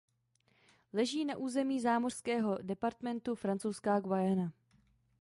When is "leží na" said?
0.93-1.37